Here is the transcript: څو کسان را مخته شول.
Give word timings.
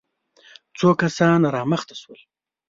څو 0.77 0.89
کسان 1.01 1.41
را 1.53 1.63
مخته 1.71 1.95
شول. 2.01 2.19